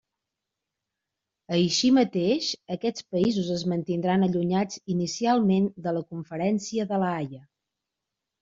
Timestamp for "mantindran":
3.73-4.29